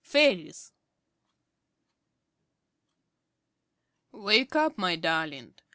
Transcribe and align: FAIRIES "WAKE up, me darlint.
FAIRIES 0.03 0.71
"WAKE 4.11 4.55
up, 4.55 4.75
me 4.79 4.97
darlint. 4.97 5.61